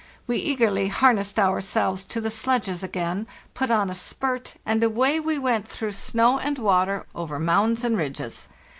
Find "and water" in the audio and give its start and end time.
6.39-7.05